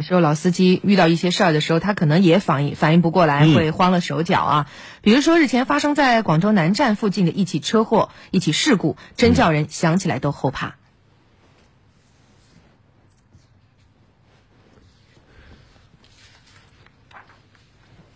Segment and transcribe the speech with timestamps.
[0.00, 4.66] 有时候老司机遇到一些事儿的时候，他可能也反应反应不过来，会慌了手脚啊。
[5.02, 10.76] 比如说日前发生在广州南站附近的一起车祸、一起事故，真叫人想起来都后怕。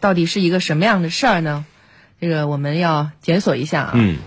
[0.00, 1.64] 到底是一个什么样的事儿呢？
[2.20, 3.92] 这个我们要检索一下啊。
[3.94, 4.18] 嗯。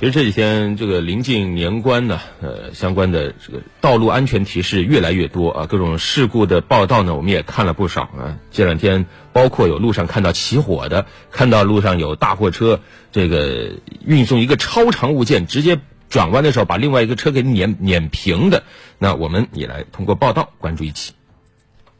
[0.00, 8.38] 其实这几天这个临近年关呢，呃，相关的这个道路安全提示越来越多啊，各种事故的报道呢，我们也看了不少啊。
[8.52, 12.78] 这两天包括有路上看到起火的，看到路上有大货车
[13.10, 13.72] 这个
[14.06, 18.62] 运送一个超长物件，直接转弯的时候把另外一个车给碾碾平的，
[19.00, 21.12] 那我们也来通过报道关注一起。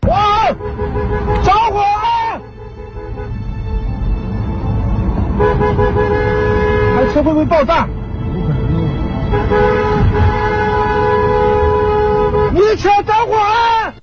[0.07, 2.43] 哇，着火了！
[7.23, 7.87] 会不会爆炸？
[7.87, 9.99] 有可能。
[12.55, 13.95] 你的车着火了！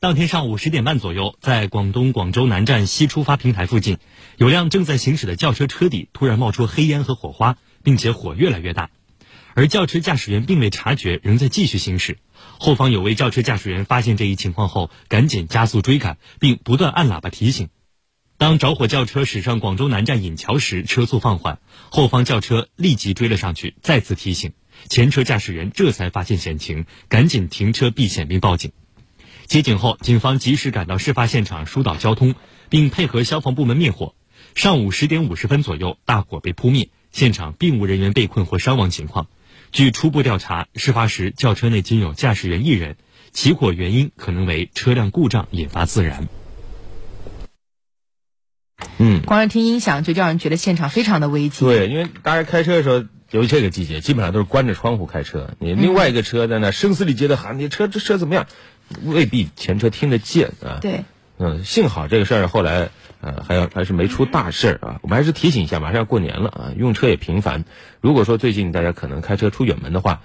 [0.00, 3.98] 当天上午十点半左右，在广东广州南站西出发平台附近，
[4.36, 8.90] 有辆正在行驶的轿车车底突然冒出黑烟和火花，并且火越来越大，
[9.54, 12.18] 而轿车驾驶员并未察觉，仍在继续行驶。
[12.60, 17.68] 后方有位轿车驾驶员发现这一情况后，赶紧加速追赶，并不断按喇叭提醒。
[18.38, 21.58] 当着火轿车驶上广州南站引桥时，车速放缓，
[21.90, 24.52] 后方轿车立即追了上去，再次提醒，
[24.88, 28.70] 前车驾驶员这才发现险情，赶紧停车避险并报警。
[29.46, 32.36] 接警后，警方及时赶到事发现场疏导交通，
[32.68, 34.14] 并配合消防部门灭火。
[34.54, 39.26] 上午十点五十分左右，大火被扑灭，现场并无人员被困或伤亡情况。
[39.72, 42.98] 据初步调查，事发时轿车内仅有驾驶员一人，
[43.32, 46.28] 起火原因可能为车辆故障引发自燃。
[48.98, 51.64] 嗯，光是听音响就叫人觉得现场非常的危机。
[51.64, 55.50] 对，因为大家开车的时候，由于这个季节，基本上都是关着窗户开车。
[55.58, 58.46] 你另外一个车在那声嘶力竭的喊：“你车这车怎么样？”
[59.04, 60.78] 未必前车听得见啊。
[60.80, 61.04] 对。
[61.38, 64.98] 嗯，幸好这个事儿后来呃还要还是没出大事儿啊。
[65.02, 67.64] 我们还是提醒一下，马上要过年了啊，用车也频繁。
[68.00, 70.20] 如果说最近大家可能开车出远门的话。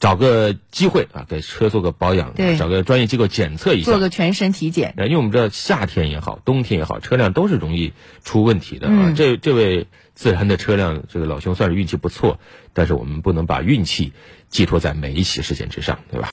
[0.00, 4.94] 找个机会啊，给车做个保养，找个专业机构检测一下，做个全身体检。
[4.96, 7.92] 因为我们知道夏天也好，冬天也好，车辆都是容易
[8.24, 9.12] 出问题的啊。
[9.16, 12.38] 这这位自燃的车辆，这个老兄算是运气不错，
[12.72, 14.12] 但是我们不能把运气
[14.50, 16.26] 寄托在每一起事件之上，对吧？